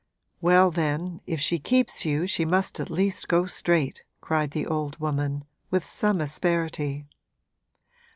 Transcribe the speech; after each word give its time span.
'Well, 0.41 0.71
then, 0.71 1.21
if 1.27 1.39
she 1.39 1.59
keeps 1.59 2.05
you 2.07 2.25
she 2.25 2.43
must 2.43 2.79
at 2.79 2.89
least 2.89 3.27
go 3.27 3.45
straight!' 3.45 4.03
cried 4.19 4.49
the 4.49 4.65
old 4.65 4.99
woman, 4.99 5.43
with 5.69 5.85
some 5.85 6.21
asperity. 6.21 7.05